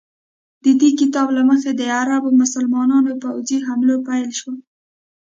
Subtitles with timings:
[0.63, 4.51] د دې کتاب له مخې د عرب مسلمانانو پوځي حملو پیل شو.